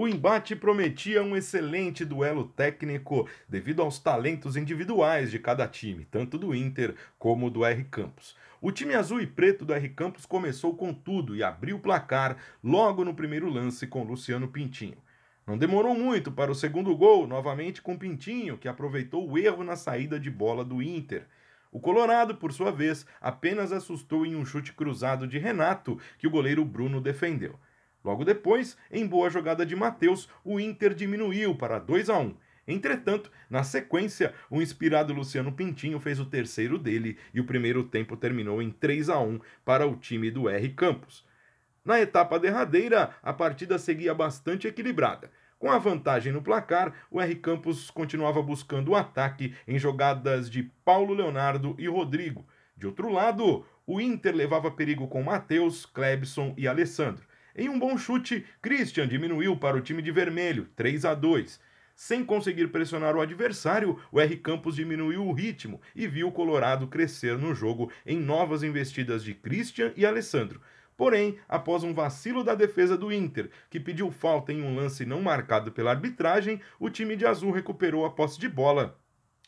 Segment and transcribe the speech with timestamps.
[0.00, 6.38] O embate prometia um excelente duelo técnico devido aos talentos individuais de cada time, tanto
[6.38, 8.34] do Inter como do R Campos.
[8.62, 12.38] O time azul e preto do R Campos começou com tudo e abriu o placar
[12.64, 14.96] logo no primeiro lance com Luciano Pintinho.
[15.46, 19.76] Não demorou muito para o segundo gol, novamente com Pintinho, que aproveitou o erro na
[19.76, 21.26] saída de bola do Inter.
[21.70, 26.30] O Colorado, por sua vez, apenas assustou em um chute cruzado de Renato, que o
[26.30, 27.60] goleiro Bruno defendeu.
[28.04, 32.34] Logo depois, em boa jogada de Matheus, o Inter diminuiu para 2 a 1.
[32.66, 38.16] Entretanto, na sequência, o inspirado Luciano Pintinho fez o terceiro dele e o primeiro tempo
[38.16, 41.26] terminou em 3 a 1 para o time do R Campos.
[41.84, 45.30] Na etapa derradeira, a partida seguia bastante equilibrada.
[45.58, 50.62] Com a vantagem no placar, o R Campos continuava buscando o ataque em jogadas de
[50.84, 52.46] Paulo Leonardo e Rodrigo.
[52.76, 57.29] De outro lado, o Inter levava perigo com Matheus, Klebson e Alessandro.
[57.56, 61.60] Em um bom chute, Christian diminuiu para o time de vermelho, 3 a 2.
[61.96, 66.86] Sem conseguir pressionar o adversário, o R Campos diminuiu o ritmo e viu o Colorado
[66.86, 70.60] crescer no jogo em novas investidas de Christian e Alessandro.
[70.96, 75.20] Porém, após um vacilo da defesa do Inter, que pediu falta em um lance não
[75.20, 78.98] marcado pela arbitragem, o time de azul recuperou a posse de bola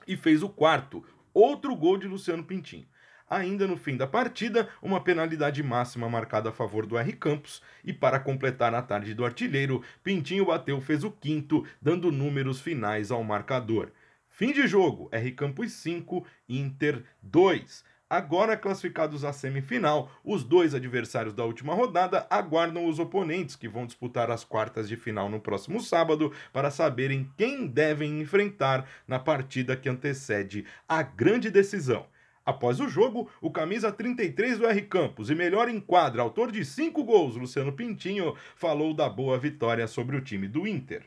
[0.06, 2.86] e fez o quarto, outro gol de Luciano Pintinho.
[3.32, 7.90] Ainda no fim da partida, uma penalidade máxima marcada a favor do R Campos e
[7.90, 13.24] para completar a tarde do artilheiro, Pintinho bateu fez o quinto, dando números finais ao
[13.24, 13.90] marcador.
[14.28, 17.82] Fim de jogo, R Campos 5, Inter 2.
[18.10, 23.86] Agora classificados à semifinal, os dois adversários da última rodada aguardam os oponentes que vão
[23.86, 29.74] disputar as quartas de final no próximo sábado para saberem quem devem enfrentar na partida
[29.74, 32.11] que antecede a grande decisão.
[32.44, 36.64] Após o jogo, o camisa 33 do R Campos e melhor em quadra, autor de
[36.64, 41.04] cinco gols, Luciano Pintinho, falou da boa vitória sobre o time do Inter.